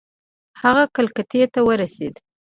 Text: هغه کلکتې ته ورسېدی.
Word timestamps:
هغه 0.61 0.83
کلکتې 0.95 1.41
ته 1.53 1.59
ورسېدی. 1.67 2.21